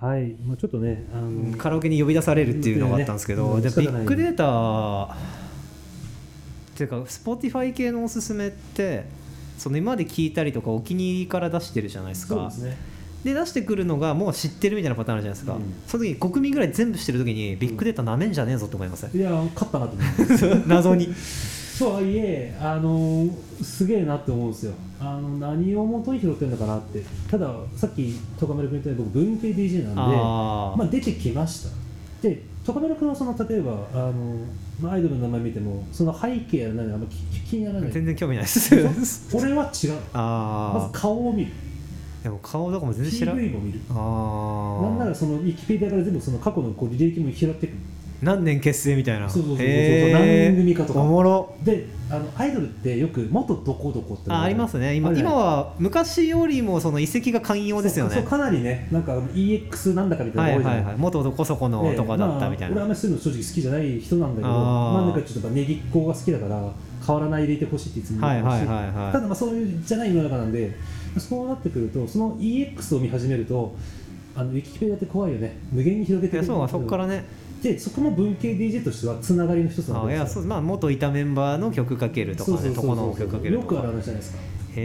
[0.00, 3.62] はい、まあ、ちょっとね、あのカラオケに呼び出されるっていうのがあったんですけど、うん。
[3.62, 3.92] で仕方ない。
[3.92, 5.16] ビッグデータっ
[6.76, 9.06] ていうか Spotify 系のおすすめって
[9.56, 12.44] その今まで聞いたりとかお気に入りから出してるじゃないですか。
[12.44, 12.76] ですね。
[13.24, 15.74] で出してくるのがもう知ってるみたいなパターンあるじゃないですか、うん。
[15.86, 20.62] その時に5組ぐらい全部知ってる時にビッグデータなめんじゃねえぞって思いません、いや、勝ったなと思う。
[20.68, 21.08] 謎に
[21.78, 23.28] とはいえ、あの
[23.62, 24.72] すげえなって思うんですよ。
[24.98, 27.02] あの何を元に拾ってるのかなって。
[27.30, 31.70] ただ、さっき、トカメル君言ったように僕、文系 DJ なんで、まあ、出てきました。
[32.22, 34.38] で、トカメル君はその例えばあの、
[34.80, 37.92] まあ、アイドルの名前見ても、その背景やら何あんま気気にならない。
[37.92, 39.90] 全然興味ないです俺は違う。
[40.12, 41.52] まあず顔を見る。
[41.52, 43.80] あでも顔とかも全然知らん PV も見る。
[43.90, 47.76] あなんなあらそのウィキペディアから全部その過去のこう履歴も拾ってくる。
[48.22, 49.28] 何年結成みたいな。
[49.28, 49.66] そうそうそうそう。
[50.10, 51.00] 何人組かとか。
[51.00, 51.54] おもろ。
[51.62, 54.94] であのアイドルってよく元どこどこってあありますね。
[54.94, 58.22] 今今は昔よりもその遺跡が寛容ですよね。
[58.22, 60.84] かなりねなんか EX なんだかみたはいいなはい。
[60.84, 66.72] はい元どこそこのとかだったみたいな、まあ、俺あんまりそういうの正直好きじゃない人なんだけどなんでかちょっとやっぱネギっ子が好きだから
[67.04, 69.12] 変わらないでいてほしいっていつも言うし、はいはいはいはい。
[69.12, 70.76] ただまあそういうじゃない世の中なんで
[71.18, 73.74] そうなってくるとその EX を見始めると
[74.36, 75.58] あのウィキペディアって怖いよね。
[75.72, 77.24] 無限に広げていやそうかそこからね。
[77.62, 84.38] でそこも文系 DJ としてはつながりの一つなあいわけですよやそうまあ元いたメンバーの曲かけるとかねとこの曲かけるとよくあるか話じゃないですか。
[84.38, 84.82] そうなへ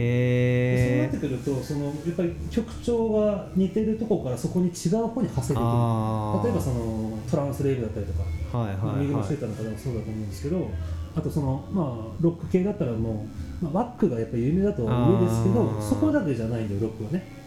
[1.04, 5.56] えってくるとそのやっぱり曲調が似てるところからそこに違う方に派生できる。
[5.60, 6.44] あー。
[6.46, 9.24] 例えばそのトランスレイブだったりとかはいはいはい。
[9.28, 10.72] シェーターの方もそうだと思うんですけど
[11.14, 11.86] あとそのまあ
[12.22, 13.28] ロック系だったらも
[13.62, 15.82] う、まあ、ワックがやっぱり有名だとは上ですけどあー。
[15.82, 17.41] そこだけじゃないんでロックはね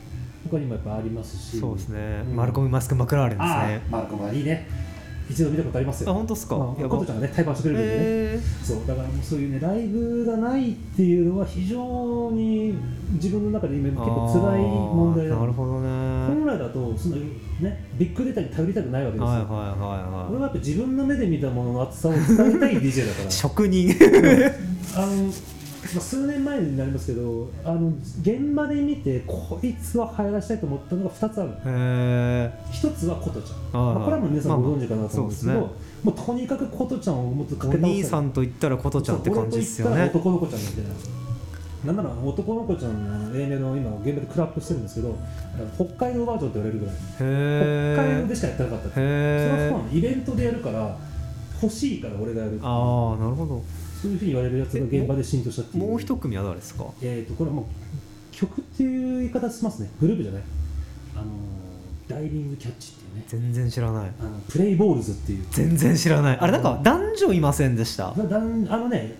[0.50, 1.58] 他にもやっぱありますし。
[1.58, 2.36] そうですね、うん。
[2.36, 3.82] マルコム・マスク・マクラーレンですあね。
[3.90, 4.68] あマルコムはいいね。
[5.26, 6.10] 一度見たことありますよ。
[6.10, 6.56] あ本当っすか？
[6.58, 12.74] まあコトちゃんがね対バンしてくれるんでね、えそうだからもうそういうねライブがないっていうのは非常に
[13.12, 15.88] 自分の中で今結構辛い問題だなるほどね。
[16.26, 23.28] 本来だとそのねビッグデータに頼りたくないわけですよ、はいはいはいは俺はやっぱ自分の目で見たものの厚さを伝えたい DJ だから。
[23.28, 23.94] い 職人。
[24.94, 25.32] あの、
[25.92, 27.88] まあ、数年前になりますけどあの
[28.22, 40.04] 現場で見てこいつは流行らしたいと思ったのが2つあるへえ一つは琴ちゃん、まあこれはもう皆さんご存知かなと思うんですけど、まあまあもうとにかく琴ちゃんをもっとかおけたい兄さんと言ったら琴ちゃんって感じですよね。
[40.04, 40.90] 男の子ちゃんみたいな。
[41.84, 45.14] なんなら男の子ちゃんの A メロ今現場でクラップしてるんですけど
[45.76, 46.94] 北海道バージョンって言われるぐらい。
[47.96, 50.96] 北海道でしかやってなかったそのイベントでやるから
[51.62, 53.62] 欲しいから俺がやるああなるほど
[54.04, 55.84] そういうふうに言われるやつが現場で浸透したっていう。
[55.84, 56.84] もう一組は誰ですか？
[57.00, 57.64] えー、とこれはもう
[58.36, 59.88] 曲っていう言い方しますね。
[59.98, 60.42] グループじゃない。
[61.16, 61.24] あの
[62.06, 63.24] ダイビングキャッチっていうね。
[63.26, 64.12] 全然知らない。
[64.20, 65.46] あのプレイボールズっていう。
[65.52, 66.38] 全然知らない。
[66.38, 68.10] あれなんか男女いませんでした？
[68.10, 69.14] あのね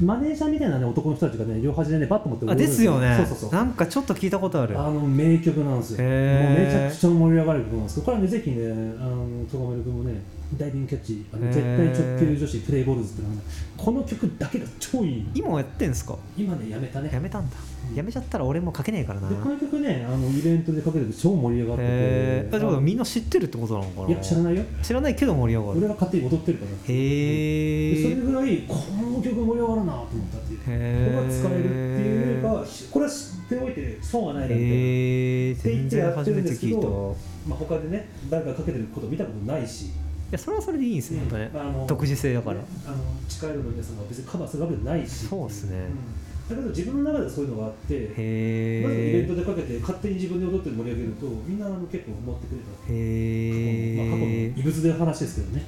[0.00, 3.16] マネージャーみたいな、ね、男の人たちがね両端でねバット持ってあですよね。
[3.16, 3.50] そうそうそう。
[3.50, 4.78] なんかちょっと聞いたことある。
[4.78, 5.98] あの名曲なんですよ。
[5.98, 10.22] もうめちゃくちゃ盛り上がる曲なんですけどこれはねぜひねあのトガメル君もね
[10.58, 13.28] ダイビングキャッチあの絶対直球女子プレイボールズっての
[13.76, 15.26] この曲だけが超いい。
[15.34, 16.16] 今もやってんすか？
[16.36, 17.10] 今ねやめたね。
[17.12, 17.56] やめたんだ。
[17.90, 17.96] うん。
[17.96, 19.28] やめちゃったら俺も書けねえからな。
[19.28, 21.88] でこの曲ねあのイベントでかけてて超盛り上がってて。
[21.88, 24.08] へえでもあみんな知ってるってことなのかな？
[24.08, 24.62] いや知らないよ。
[24.82, 26.70] 知らないけど盛り上が俺るが勝手に踊ってるから。
[26.70, 30.58] でそれへえぐらいこの曲盛り上がるなと思ったっていう。
[30.60, 30.70] こへ
[31.10, 37.14] れが使えるっていうかこれは知っておいて損はないなみたいな、へえって言全ってやって然初めてるんですけど聞いたわ。
[37.48, 39.86] まあ、他でね誰かがかけてること見たことないし。
[39.86, 39.88] い
[40.32, 41.50] やそれはそれでいいんですよやっぱね。
[41.86, 42.56] 独自性だから。
[42.56, 42.96] ねあの
[43.28, 45.26] 地下アイドルの皆さんが別にカバーするわけないし。
[45.26, 45.76] そうっすね。
[45.76, 52.92] うんだけど自分の中でそういうのがあってへまずイベントえでかけて勝手に自分で踊って盛り上げるとみんなあの結構持ってくれた。
[52.92, 55.64] へまあ、過去のえ異物で話ですけどね。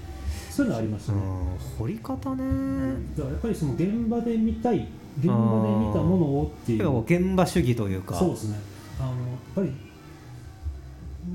[0.50, 2.94] そういうのありましたね、うん掘り方ね。
[3.16, 4.88] だからやっぱりその現場で見たい
[5.19, 7.00] 現場で見たものをっていう。
[7.03, 8.14] 現場主義というか。
[8.14, 8.58] そうですね。
[9.00, 9.16] あのやっ
[9.54, 9.72] ぱり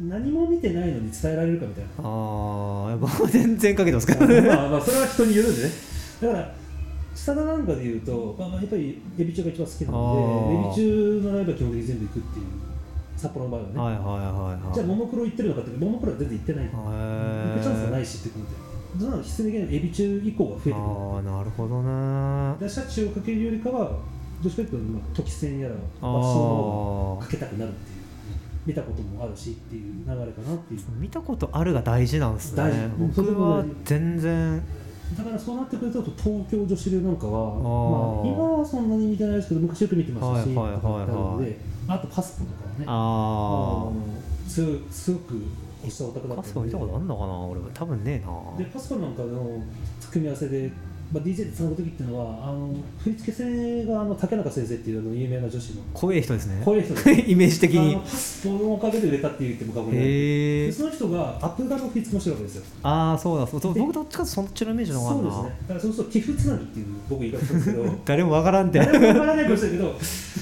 [0.08, 1.90] 何も見てないのに伝えられるかみたいな。
[1.98, 5.70] ああ僕 全然かけてますからまあまあそれは人によるんでね。
[6.22, 6.56] だから
[7.16, 12.46] 下田なんかで言うと、まあ、まあやっぱりエビ中が一番好きなのでエビ中のライブは基本的に全部行くっていう
[13.18, 18.70] 札幌の場合はね、はいはいはいはいじゃあももクロ行ってるのかってももクロは全然行ってない行くチャンスがないしってことで。
[18.98, 20.76] そんなの必然的にエビ中以降が増えてくる。
[20.76, 22.56] ああなるほどね。
[22.60, 23.92] でシャチをかけるよりかは
[24.42, 27.99] どっちかというとまあ時戦やら爆笑の方あがかけたくなるっていう
[28.66, 30.80] 見たこともあるしっていう流れかなっていう。
[30.80, 32.90] あ見たことあるが大事なんですね。
[32.98, 34.62] 僕は全然。
[35.18, 38.24] だからそうなってくると東京女子流なんかはー。
[38.24, 41.56] まあ、今はそんなに見てないですけど昔よく見てましたし、はいはいはいはい。
[41.88, 42.86] あとパスポとかはね。
[42.88, 43.94] あの
[44.48, 45.36] すすごく
[45.82, 46.72] 押したオタクだあパスったので。
[46.72, 48.58] ポ見たことあんのかな俺多分ねえな。
[48.58, 49.64] でパスポなんかの
[50.12, 50.72] 組み合わせで
[51.12, 52.70] まあ、DJ でつなぐ時っていうのはあの
[53.04, 55.82] 振付先があの竹中先生っていうあの有名な女子の。
[55.92, 56.62] 怖い人ですね。
[56.64, 57.96] こういう人 イメージ的に。
[57.96, 60.06] あのパスポのおかげで売れたって言っても過言でない。
[60.06, 62.64] へでえその人がアップガの振り付けもしてるわけですよ。
[62.84, 65.44] ああそうだそう僕どっちかそっちのイメージのそうですね。
[65.44, 67.96] だからそうすると TIFF つなぎっていう僕言い方するんですけど。
[68.06, 68.78] 誰もわからんって。
[68.78, 69.96] 誰もわからないかもしれないけど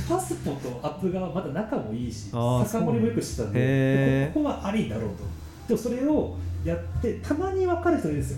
[0.10, 5.24] パスポとアップがまた仲もいいし酒盛りもよくしてたんでここはありだろうと。
[5.70, 6.36] でもそれを
[6.66, 8.38] やってたまに分かる人いるんですよ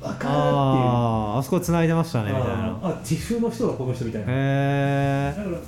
[0.00, 0.30] 分かるっていう。
[0.30, 2.54] あああそこ繋いでましたねみたいな。
[2.54, 4.32] ああ TIFF の人がこの人みたいな。
[4.32, 5.58] へえだから、ま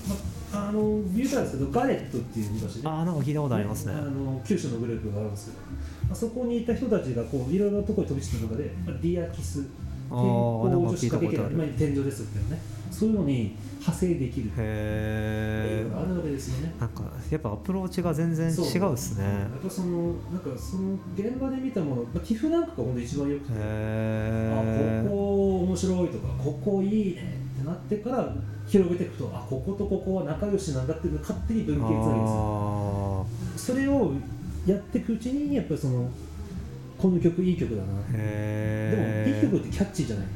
[0.52, 2.82] あの言うたらですけどガレットっていう昔ね。
[2.84, 3.92] ああなんか聞いたことありますね。
[3.94, 5.58] あの九州のグループがあるんですけど、
[6.08, 9.66] まあ、そこにいた人たちがこういろいろなところに飛び散った中で、まあ、ディアキス
[10.10, 11.58] あ健ーなんか康女子歌劇聞いたことある。
[11.58, 12.58] 団今天井ですけどね
[12.90, 14.50] そういうのに派生できる。
[14.56, 16.74] へえあるわけですよね。
[16.78, 19.24] なんかやっぱアプローチが全然違うっすね。
[19.24, 28.34] やっぱそのなんかその現場で見たもの、まあ、寄付なんかが本当一番よくて、へあえここ面白いとかここいいねってなってから
[28.66, 33.66] 広げていくとあこことここは仲良しなんだっていうのを勝手に分岐つなんです。
[33.66, 34.12] それを
[34.66, 36.10] やっていくうちにやっぱりその
[36.98, 37.88] この曲いい曲だな。
[38.12, 39.30] ー。
[39.30, 40.26] でもいい曲ってキャッチーじゃない、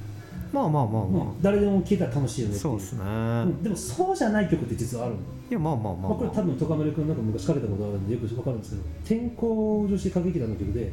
[0.54, 3.02] まあまあまあまもう誰でも聴いたら楽しいよねそうですね。
[3.02, 3.62] うん。
[3.62, 5.20] でもそうじゃない曲って実はあるの、
[5.50, 10.90] いやまあまあまあまあ、これ多分徳丸君なんか昔かけたことあるんでよくわかるんですけど天候女子歌劇団の曲でやっ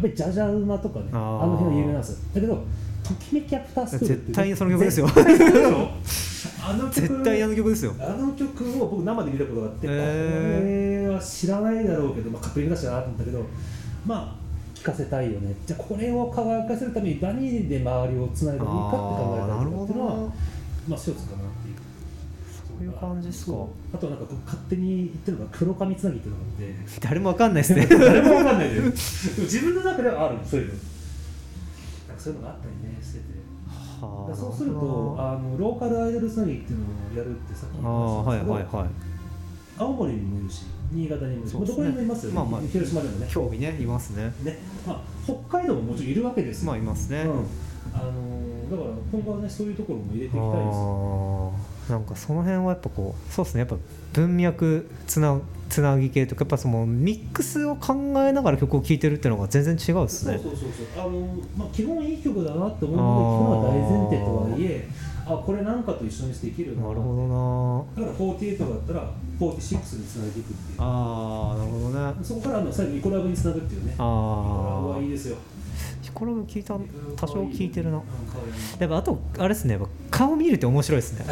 [0.00, 1.42] ぱりジャジャ馬とかねあー。
[1.42, 2.18] あの辺は有名なんですよ。
[2.34, 2.64] だけど
[3.04, 5.06] ときめきアフタースクールって絶対にその曲ですよ。
[6.66, 6.94] あの曲。
[6.94, 7.94] 絶対あの曲ですよ。
[8.00, 13.42] あの曲を僕生で見たことがあって、へこれは知らないだろうけど、まあ、勝手に出したなと思ったけど
[14.06, 14.43] まあ聞
[14.84, 15.54] かせたいよね。
[15.66, 20.20] じゃあこれを輝かせるために何で周りをつないだらいいかって考えたりっていうのはな
[20.88, 21.74] まあ一つかなっていう。
[22.76, 23.52] そういう感じですか。
[23.94, 26.74] あとはなんかこう勝手に言ってるのが黒髪つなぎっていうのがあって。
[27.00, 27.86] 誰もわかんないですね。
[27.86, 30.72] 誰もわかんないで自分の中ではあるそういうの。
[30.74, 33.24] なんかそういうのがあったりねしてて。
[34.00, 38.88] だはあそうするとあのローカルアイドルつなぎっていうのをやるってさっきああはいはいはい。
[39.78, 40.64] 青森にもいるし
[40.94, 41.76] 新潟にもいるし、そうですね。
[41.76, 43.28] どこにもいますよね、まあまあ広島でもね。
[43.30, 44.32] 興味ねいますね。
[44.42, 47.30] ね、まあ、北海道ももちろんいるわけですよ、まあいますね、うん。
[47.92, 51.92] あのーだから今後はねそういうところも入れていきたいです。
[51.92, 53.60] なんかその辺はやっぱこうそうですね。
[53.60, 53.76] やっぱ
[54.14, 55.38] 文脈つな
[55.68, 60.38] つなぎ系とかやっぱそのミックスを考えながら曲を聴いてるっていうのが全然違うですね。
[60.42, 60.70] そうそうそう。
[60.94, 61.26] そうあの、
[61.58, 64.88] まあ、基本いい曲だなって思うのが基本は大前提とはいえ
[65.26, 68.06] あこれなんかと一緒にできるななるほどな。
[68.06, 70.80] だから48だったら46につなげていくっていう。
[70.80, 72.14] ああなるほどね。
[72.22, 73.92] そこからあの最後イコラブにつなぐっていうね。
[73.94, 75.36] イコラブあはいいですよ。
[75.36, 75.54] あ
[76.12, 76.74] これも聞いた
[77.16, 78.02] 多少聞いてるな。
[78.78, 79.74] やっぱあとあれですね。
[79.74, 79.88] やっぱ
[80.18, 81.24] 顔見るって面白い ですね。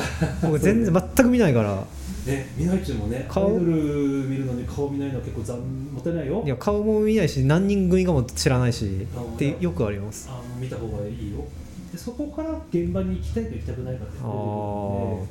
[0.43, 1.85] 僕全然全く見ないから。
[2.27, 5.59] ね、見ないっちゅうもね、アイ顔ドル見るのに顔見ないのは結構残
[5.93, 6.43] もったいないよ。
[6.47, 10.29] いや顔も見ないし何人組かも知らないしあってよくあります。
[10.31, 11.45] あの見た方がいいよ。
[11.93, 14.23] でそこから現場に行きたいか行きたくないかってあ出て。
[14.23, 15.27] くるの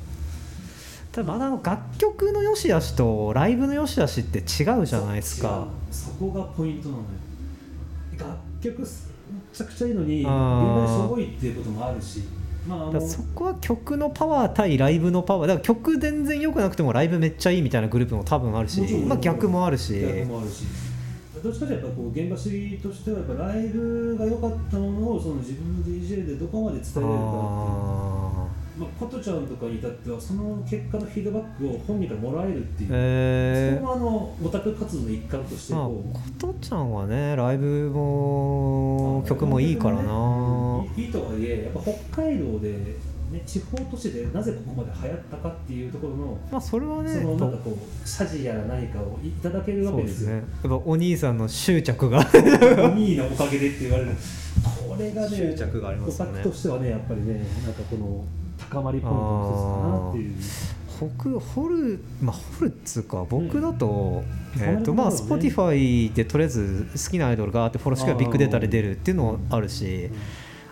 [1.12, 4.42] ただまだあの楽曲の良し悪しとライブの良し悪しって違
[4.78, 5.68] うでじゃないですか。
[5.90, 7.06] そこがポイントなのよ。
[8.16, 12.22] 楽曲すめちゃくちゃいいのに、現場にしょぼいっていうこともあるし、
[12.66, 15.48] まあ、そこは曲のパワー対ライブのパワー。
[15.48, 18.80] だから曲全然良くなくてもライブめっちゃいいみたいなグループも多分あるし。
[18.80, 20.00] まあ、逆もあるし。
[20.00, 20.64] 逆もあるし。
[21.40, 28.48] どっちかというとやっぱこう現場主義としてはやっぱライブが良かったものをその自分の DJ でどこまで伝えられるかっていうあ
[28.78, 42.96] まあ、琴ちゃんとかに至ってはその結果のフィードバックを本人からもらえるっていーう、えーそれもあのオタク活動の一環としてまあこう、琴ちゃんはねライブも曲もいいからな、うんいいいとはいえやっぱ北海道で、
[43.32, 50.36] ね、地方都市でなぜここまで流行ったかっていうところの、まあそれはねそのなんかこう謝辞やら何かをいただけるわけですすよね。
[50.36, 52.18] やっぱお兄さんの執着が。
[52.18, 54.10] お兄のおかげでって言われる。
[54.88, 56.42] これがね執着がありますよね。
[56.42, 58.24] としてはねやっぱりねなんかこの
[58.58, 60.82] 高まりポイントの一つかなっていう。
[61.00, 63.24] 僕ホルまあホルっつうか。
[63.28, 64.22] 僕だと、
[64.56, 64.62] うん。
[64.62, 70.10] えっ、とまあたまに Spotify でとりあえず好きなアイドルがあってフォローしかビッグデータで出るっていうのもあるし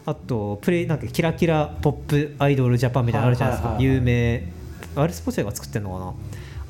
[0.06, 4.48] あとプレイなんかキラキラポップアイドルジャパンみたいなのあるじゃないですか、有名。
[4.96, 6.14] あれ Spotify が作ってるのかな。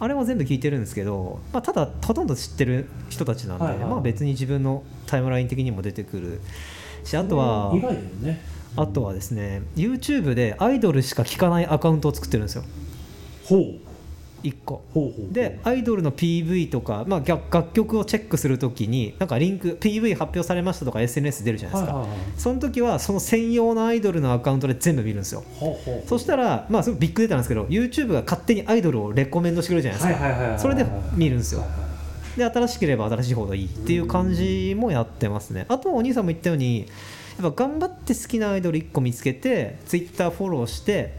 [0.03, 3.87] あれは全部聞いてるんですけど、まあ、ただほとんど知ってる人たちなんで、はいはい。
[3.87, 6.41] まあ、別に自分のタイムライン的にも出てくる。
[7.05, 7.75] しあとは
[8.21, 8.41] ね。
[8.77, 12.65] あとはですね YouTube でアイドルしか聞かないアカウントを作ってるんですよ。
[13.45, 13.90] ほう
[14.43, 14.83] 1個。
[15.31, 22.29] でアイドルの PV とか、まあ、楽楽曲をチェックするときになんかリンク PV 発表されましたとか SNS 出るじゃないですか、はいはいはい。
[22.37, 25.45] その時はその専用のアイドルのアカウントで全部見るんですよ。
[26.07, 31.61] そしたらまあそれビッグデータなんですけど YouTube が勝手にアイドルをレコメンドしてくれるじゃないですか、それで見るんですよ。
[31.61, 31.91] はいはいはい
[32.37, 35.67] で新しければ新しい方がいいっていう感じもやってますね。
[35.69, 36.87] あとはお兄さんも言ったように
[37.41, 41.15] やっぱ頑張って好きなアイドル1個見つけてツイッターフォローして、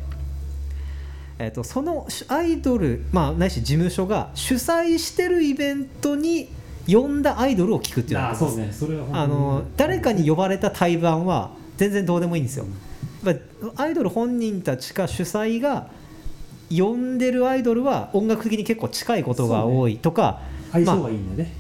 [1.42, 6.50] えー、とそのアイドル、まあ、ないし事務所が主催してるイベントに
[6.88, 8.72] 呼んだアイドルを聞くっていうのがあそうね。
[8.72, 12.66] それはあの誰かに呼ばれた対バンは全然どうでもいいんですよ。
[13.26, 13.36] やっ
[13.76, 15.90] ぱアイドル本人たちか主催が
[16.70, 21.54] 呼んでるアイドルは音楽的に結構近いことが多いとか、相性がいいね、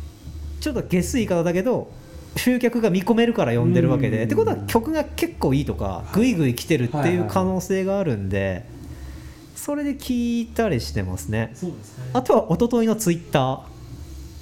[0.59, 1.91] ちょっと下水言い方だけど
[2.35, 4.11] 集客が見込めるから呼んでるわけうん。
[4.11, 8.65] でってことは曲が結構いいとかグイグイ来てるっていう可能性があるんで
[9.63, 11.51] それで聞いたりしてますね。
[11.53, 12.05] そうですね。
[12.13, 13.59] あとは一昨日のツイッター。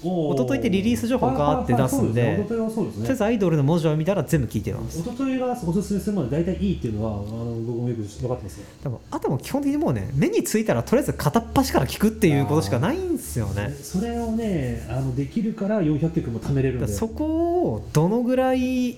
[0.01, 4.97] お一昨日ってリリース情報ガーって出すんでとりあえずアイドルの文字を見たら全部聞いてます。
[5.01, 8.65] 一昨日がおすすめするまで大体いいっていうのはあの僕もよく分かってますよ。
[8.81, 13.75] でもあとも基本的にもうね目についたらとりあえず片っ端から聞くっていうことしかないんですよね。
[13.83, 16.87] それをねあのできるから400曲も貯めれるんで。
[16.87, 17.25] そこ
[17.73, 18.97] をどのぐらい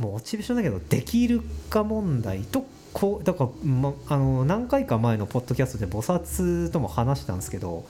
[0.00, 2.66] もうモチベーションだけどできるか問題と
[2.96, 7.84] こうだから、ま、あの何回か前のポッドキャストで菩薩とも話したんですけど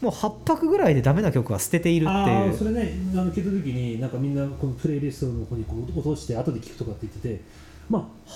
[0.00, 2.54] もう8泊ぐらいでダメな曲は捨てているってあいう。
[2.54, 7.44] ーそれねあの聞いた時になんかみんなこのプレイリストの方にこう落として後で聞くとかって言ってて
[7.90, 8.30] まあ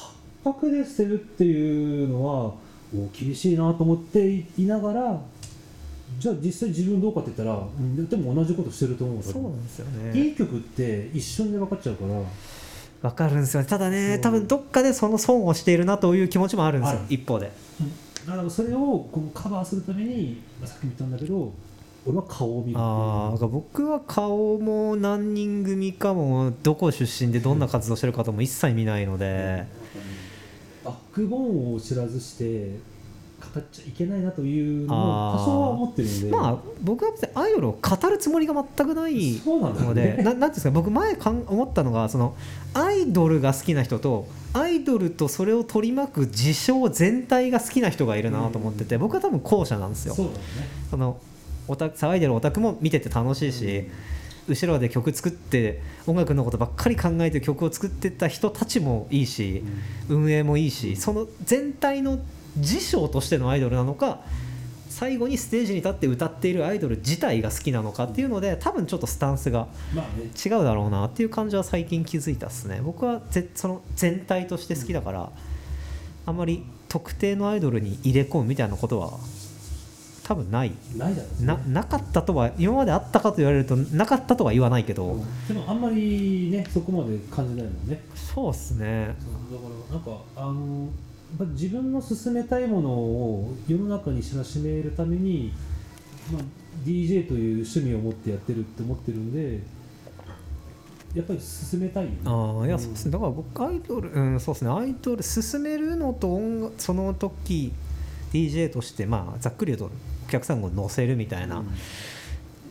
[0.44, 2.52] 8泊で捨てるっていうのは
[2.94, 5.18] お厳しいなと思っていながら
[6.18, 12.20] じゃあ実際自分どうかって言ったらうんでも同じことしてると思うそうなんですよいねい曲って一瞬で分かっちゃうから
[13.02, 13.68] わかるんですよね。
[13.68, 17.00] ただね多分どっかでその損をしているなという気持ちもあるんですよ。
[17.08, 17.50] 一方で。
[18.26, 18.78] だからそれを
[19.10, 21.52] こうカバーするためにまあさっきも言ったんだけど
[22.06, 29.66] 俺は顔を見るあ僕は顔も何人組かもどこ出身でどんな活動してるかとも一切見ないので、
[30.84, 32.78] バックボーンを知らずして
[33.40, 36.30] 語っちゃいけないなというのもあー多少は思ってるんで。
[36.30, 42.34] まあ僕は別にアイドルを語るつもりが全くないので、ねななんていうんですか僕前かん思ったのがその
[42.74, 50.14] アイドルが好きな人とアイドルとそれを取り巻く事象全体が好きな人がいるなと思ってて、僕は多分後者なんですよ。
[50.14, 50.30] そね。
[50.90, 51.18] その
[51.68, 53.88] オタク騒いでるオタクも見てて楽しいし、
[54.48, 59.62] 後ろで曲作って音楽のことばっかり考えて曲を作ってた人たちもいいし、
[60.08, 62.18] 運営もいいしその全体の
[62.58, 64.20] 事象としてのアイドルなのか
[64.88, 69.68] 最後にステージに立って歌っているアイドル自体が好きなのかっていうので多分ちょっとスタンスが
[70.44, 72.80] 違うだろうなっていう感じは最近気づいたっすね。
[72.82, 75.30] 僕はぜその全体として好きだから、
[76.26, 79.12] あんまり特定のアイドルに入れ込むみたいなことは
[80.24, 80.72] 多分ない。
[80.96, 81.46] ないだろうね。
[81.46, 88.02] ななかったとは今まであったかと言われるとなかったとは言わないけど、でもあんまりねそこまで感じないもんね。
[88.16, 89.14] そうっすね。
[89.50, 90.88] だからなんかあの
[91.38, 95.52] 自分の進めたいものを世の中に知らしめるために、
[96.32, 96.42] まあ、
[96.84, 99.60] DJ という趣味を持ってやってるって思ってるんで
[101.14, 102.18] やっぱり進めたいよね。
[102.24, 103.12] ああいやそうですね。
[103.12, 104.70] だから僕アイドルうんそうですね。
[104.70, 107.72] アイドル進めるのと音楽その時
[108.32, 109.96] DJ としてまあざっくり言うと
[110.26, 111.66] お客さんを乗せるみたいな、うん。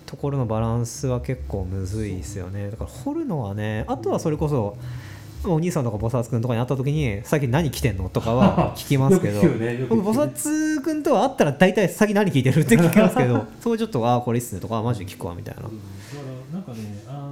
[0.05, 2.71] ところのバランスは結構むずいですよね。
[2.71, 4.77] だから掘るのはねあとはそれこそ
[5.45, 9.41] お兄さんとか菩薩君とかに会った時に最近何着てんのとかは 聞きますけど、
[9.87, 15.63] 僕菩薩君とは会ったら大体最近何聞いてるって聞きますけど そうちょっとああこれいいっすねとかあマジで聞くわみたいな。
[15.63, 15.77] うん。
[15.77, 15.81] だか
[16.51, 17.31] らなんかねあの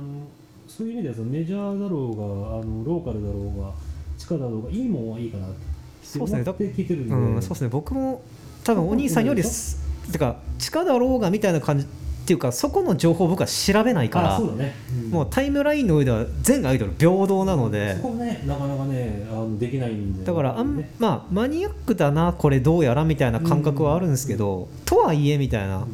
[0.67, 2.23] そういう意味ではそのメジャーだろうが
[2.59, 3.71] あのローカルだろうが
[4.17, 5.55] 地下だろうがいいもんはいいかなって
[6.03, 7.69] そうですね思って聞いてるんで、うん、そうですね。
[7.69, 8.21] 僕も
[8.63, 11.85] 多分お兄さんよりすてか地下だろうがみたいな感じ
[12.27, 15.09] っていうかそこの情報を僕は調べないからあそうだね、ん。
[15.11, 20.25] もうタイムラインの上では全アイドル平等なのでそこねなかなかねあのできないんで。
[20.25, 20.91] だからあん、ね。
[20.99, 25.85] まあマニアックだなこれどうやらみたいな感覚はあるんですけど、とはいえみたいな、だ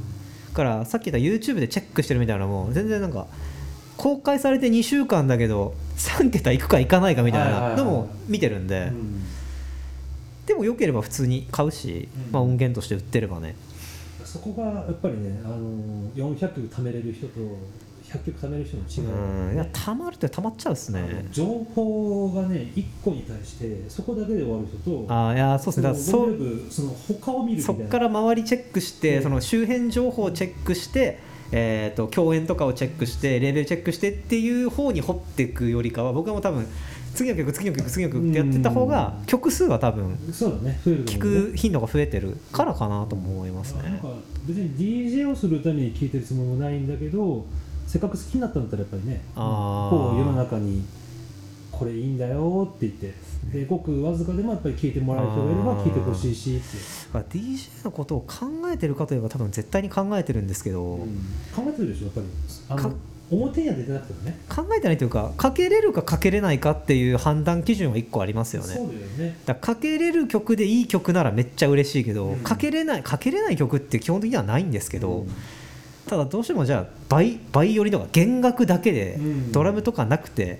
[0.56, 3.28] からさっき言った YouTube でチェックしてるみたいなのも全然なんか
[3.98, 9.24] 公開されて2週間だけど3桁いくかいかないかみたいなのも見てるんで、うん。
[10.48, 12.32] でもよければ普通に買うし、うん。
[12.32, 13.54] まあ、音源として売ってればね。
[14.34, 15.93] そこがやっぱりねあの
[16.24, 17.34] 400曲貯めれる人と
[18.04, 19.54] 100曲貯める人の違い、うん。
[19.56, 21.26] いやたまるってたまっちゃうっすね。
[21.32, 25.84] 情報がね1個に対してそこだけで終わる人とああいやそうですね。
[25.84, 27.82] だそうごくよくその他を見るみたいな。
[27.82, 29.24] そこから周りチェックして、うん。
[29.24, 31.20] その周辺情報をチェックして、
[31.52, 36.68] えー、と共演とかをチェックしてレベルチェックしてっていう方に掘っていくよりかは僕はもう多分
[37.14, 41.46] 次の曲次の曲次の曲ってやってた方が曲数は多分そうだね増えると聞思う。
[41.46, 44.02] ねく頻度が増えてるからかなとも思いますね。
[44.48, 47.46] 別に DJ をするために聞いてるつもりもないんだけど
[47.88, 50.84] せっかく好きになったんだったらやっぱりねこう世の中に
[51.72, 53.14] これいいんだよって言って
[53.52, 61.08] でごくわずかでもやっぱり聞いてもらえる人がいれば聞いてほしいしって、DJ のことを考えてるかといえば多分絶対に考えてるんですけど、うん。
[61.54, 62.28] 考えてるでしょやっぱり。
[62.70, 62.96] あのか
[63.32, 64.38] 表には出てなくてもね。
[64.50, 68.76] 考えてないというかかけれるかかけれないかっていう判断基準は1個ありますよね。
[68.76, 69.00] そうだよ
[69.32, 69.38] ね。
[69.46, 72.40] だかけれる曲でいい曲ならめっちゃ嬉しいけど、うん。
[72.40, 75.30] かけれないかけれない曲って基本的にはないんですけど、うん。
[76.08, 79.52] ただどうしてもじゃあバイバイオリンとか弦楽だけでうん。
[79.52, 80.60] ドラムとかなくて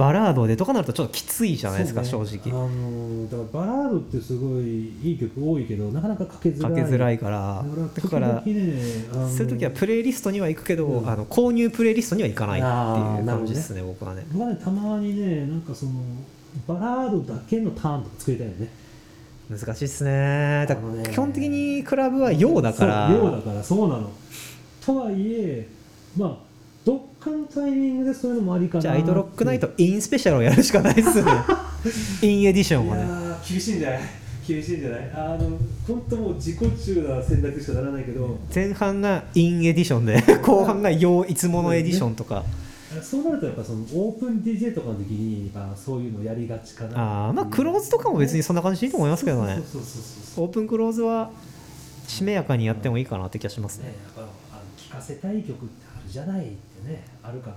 [0.00, 2.08] バラードでとかなるとちょっときついじゃないですか、ね。
[2.08, 2.50] 正直。
[2.50, 6.72] あのだからバラードってすごいいい曲多いけどなかなかかけづらい。
[6.72, 7.64] かけづらいから。
[8.02, 11.08] だからそういう時はプレイリストには行くけど、うん。
[11.08, 14.24] あの購入プレイリストには行かないっていう感じですね僕はね。
[14.32, 15.92] 僕はねたまにねなんかその
[16.66, 18.68] バラードだけのターンとか作りたいよね。
[19.50, 20.64] 難しいっすね。
[20.66, 23.08] だから基本的にクラブは陽だから。
[23.08, 24.10] そう陽だからそうなの。
[24.84, 25.68] とはいえ
[26.16, 26.49] まあ
[26.90, 31.30] どっかのタイミングでそういうのもありかなじゃあアイドロックナイト陰スペシャルをやるしかないっすね。
[32.22, 33.00] 陰 エディションをね。
[33.02, 34.00] いやー厳しいんじゃない？
[34.48, 35.10] 厳しいんじゃない？
[35.14, 35.50] あの
[35.86, 38.38] 本当もう自己中な選択しかならないけど。
[38.52, 42.44] 前半が陰エディションで 後半が陽いつものエディションとか。
[43.00, 46.98] そうなるとやっぱそのオープン DJ とかの時に、まあ、そういうのやりがちかな。
[46.98, 49.62] ああまあクローズとかも別にそんな感じでいいと思いますけどね。
[50.36, 51.30] オープンクローズは
[52.08, 53.84] しめやかにやってもいいかなって気がしますね。
[53.84, 57.56] ねやっぱあの聴かせたい曲ってじゃないってねあるから。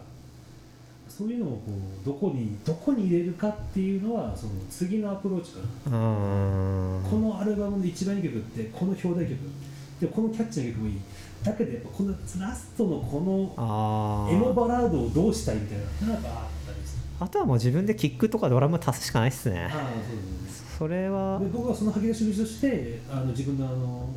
[1.10, 9.38] そういうのをこうどこにどこに入れるかっていうのはその次のアプローチかな、このアルバムの一番いい曲ってこの表題曲。
[10.02, 11.00] でこのキャッチーな曲もいい。
[11.44, 17.04] だけどやっぱこのラストのこのあエモーバラードをどうしたいみたいななんかあったりする。
[17.20, 19.66] あとはもう自分でキックとかドラム足すしかないっすね。
[19.66, 21.38] ああそうですそれは。
[21.38, 24.10] ねで僕はその吐き出し口としてあの自分のあの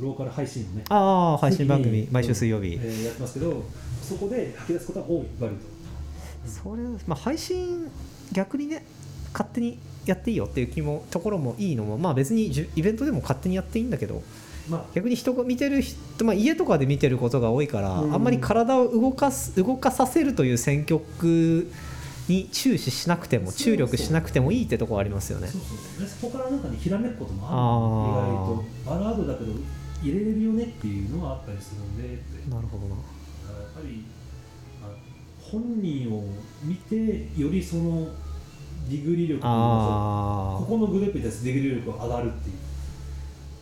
[0.00, 3.62] ローカル配信をねああ配信番組毎週水曜日、えーやってますけど
[4.02, 6.50] そこで吐き出すことは多い割と。
[6.50, 7.90] それまあ配信
[8.32, 8.84] 逆にね
[9.32, 14.22] 勝手にやっていいよっていう気もところもいいのもまあ別にじゅイベントでも勝手にやっていいんだけど
[14.68, 18.14] まあ逆に人が見てる人、まあ、家とかで見てることが多いから、うん。
[18.14, 21.70] あんまり体を動かす動かさせるという選曲
[22.28, 25.48] に注視しなくても注力しなくてもいいってところありますよね。
[25.48, 26.04] そうそう。
[26.04, 28.94] でそこからなんかにひらめくこともあるあー。
[28.94, 29.04] 意外と。
[29.04, 29.52] バラードだけど
[30.10, 32.86] 入れれるよねっていうのはあったりするんでなるほど。
[32.86, 34.04] なやっぱり
[34.82, 34.88] あ
[35.40, 36.24] 本人を
[36.62, 38.08] 見てよりその
[38.88, 42.56] ディグリ力あここのグループに対するディグリ力が上がるっていう。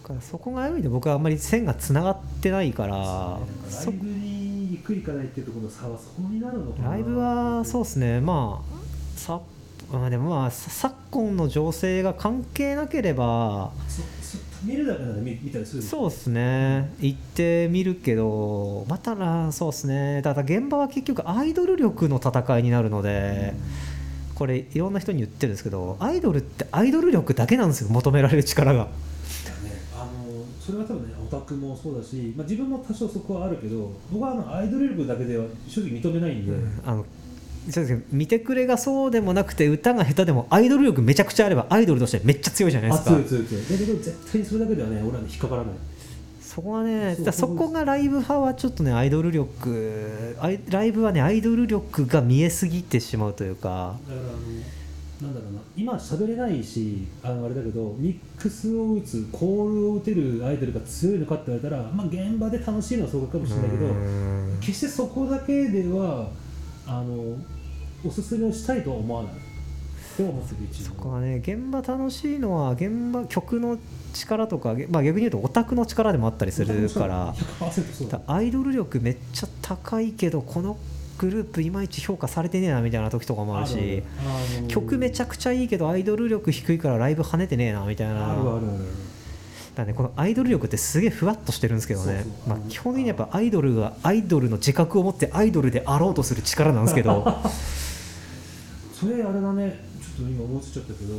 [0.05, 3.39] からそこがある意味で僕はあんまり線がつながってないからラ
[3.71, 8.21] そイブに行く行かないっていうところの差はそこになるのかなライブはそうですね。
[8.21, 9.41] まあさ
[9.91, 16.93] まあでもまあさ昨今の情勢が関係なければそそ見るだけなら見見たりするそうですね。
[17.01, 20.21] 行ってみるけどまたなそうですね。
[20.23, 23.55] ただ現場は結局アイドル力の戦いになるので、
[24.35, 28.85] これいろんな人に言ってるんですけどアイドルってアイドル力だけなんですよ求められる力が。
[28.85, 28.91] ね、
[29.95, 30.11] あの
[30.61, 36.53] それは多分ねオタクもそうだし、まあ、自分も多少そこはあるけど僕はあのアイドル力だけでは正直認めないんで、
[36.85, 37.24] あのそうですね
[38.13, 43.11] 見てくれがそうでもなくて歌が下手でもアイドル力めちゃくちゃあればアイドルとしてめっちゃ強いじゃないであすか。
[43.11, 43.63] 強い強い強い。
[43.63, 45.73] だけど絶対にそれだけではね俺はね引っかからない。
[46.41, 53.97] そこはねそうだそこがライブ派はちょっとねアイドル力アイライブはねアイドル力が見えすぎてしまうというか。
[54.09, 54.39] だからあの
[55.23, 55.61] なんだろうな。
[55.77, 63.87] 今喋れないしあのあれだけどミックスを打つコールを打てるアイドルが強いのかって言われたら、まあ、現場で楽しいのはそうかもしれないけど
[64.61, 66.29] 決してそこだけでは
[66.87, 67.37] あの
[68.07, 69.33] おすすめをしたいとは思わない？
[69.33, 69.37] っ
[70.17, 73.79] て思ってる一そ応こはね現場楽しいのは現場曲の
[74.13, 77.35] 力とか、まあ、逆に言うとオタクの力でもあったりするから。
[77.35, 80.77] 100%そうだだアイドル力めっちゃ高いけどこの
[81.19, 84.03] グループいまいち評価されてねえなみたいな時とかもあるし
[84.69, 88.37] 曲めちゃくちゃいいけどアイドル力低いからライブ跳ねてねえなみたいな
[89.77, 97.39] だねこのアイドル力ってすげえふわっとしてるんですけどねまあ、基本的にやっぱアイドルがアイドルの自覚を持ってアイドルであろうとする力なんですけど
[99.05, 99.81] それあれだね。
[100.01, 101.15] ちょっと今思いついちゃったけど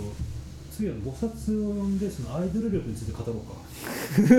[0.76, 3.56] 次は5冊を読んでそのアイドル力について語ろうか。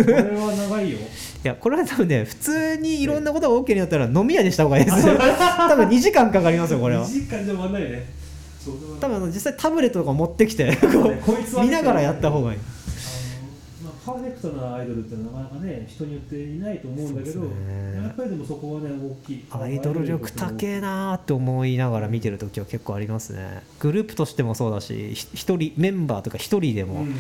[0.05, 0.99] これは長いよ。
[1.01, 1.03] い
[1.45, 5.03] やこれは多分ね普通にいろんなことが OK になったら飲み屋にした方がいいです。
[5.07, 7.07] 多分2時間かかりますよこれは。
[7.07, 8.07] 2時間じゃ終わんないね。
[9.01, 10.77] 多分実際タブレットとか持ってきて
[11.63, 12.59] 見ながらやった方がいい
[13.87, 18.03] まあ、パーフェクトなアイドルってのはなかなかね人によっていないと思うんだけど、ね。
[18.03, 19.45] やっぱりでもそこはね大きい。
[19.51, 23.63] アイドル力高えなーって思いながら見てる時は結構ありますね。
[23.79, 27.17] グループとしてもそうだしひ一人メンバーとか一人でも、うんね。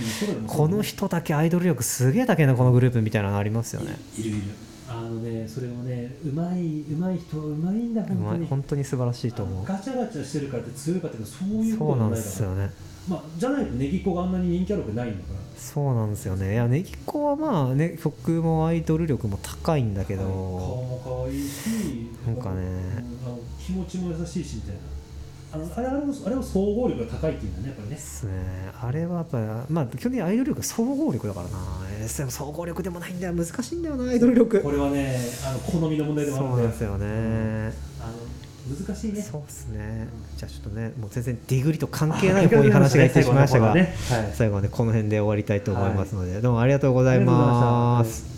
[0.48, 3.96] この人だけアイドル力すげえだけなこのグループみたいなのありますよね。
[4.18, 4.40] いるいる。
[4.88, 9.64] あのねそれをねうまいうまい人はうまいんだ本当に本当に素晴らしいと思う。
[9.64, 12.16] ガチャガチャしてるからって強いかっていうとそういうそうなんことじゃないから。
[12.16, 12.70] ですよね。
[13.08, 16.52] まあ、じゃないとネギっ子があんなに人気あるわけないんだからそうなんですよね。
[16.52, 20.22] いやネギっ子はまあね曲もアイドル力も高いんだけど。
[20.22, 22.56] 顔も可愛いしなんかね。
[22.56, 24.80] うんあのちも優しいしみたいな。
[25.52, 27.94] あのあれあれもあれも総合力が高いっていうんだねやっぱりね。
[27.94, 28.32] ですね。
[28.80, 31.58] あれはやっぱまあ基本的にアイドル力総合力だからな。
[32.00, 33.34] えーでも総合力でもないんだよ。
[33.34, 34.60] 難しいんだよなアイドル力。
[34.60, 36.62] これはねあの好みの問題でもあるんだよ。
[36.62, 37.06] そうなんですよね、
[38.00, 38.12] あの
[38.66, 39.22] 難しいね。
[39.22, 40.08] そうですね。
[40.36, 43.74] じゃあちょっとねもう全然ディグリと関係ない方に話がいってしまいましたが、
[44.34, 44.68] 最後はね。
[44.68, 48.35] この辺で終わりたいと思いますので、どうもありがとうございます。